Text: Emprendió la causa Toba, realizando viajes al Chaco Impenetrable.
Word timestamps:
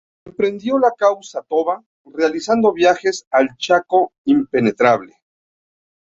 Emprendió 0.25 0.79
la 0.79 0.89
causa 0.97 1.43
Toba, 1.43 1.83
realizando 2.05 2.73
viajes 2.73 3.27
al 3.29 3.49
Chaco 3.59 4.13
Impenetrable. 4.25 5.13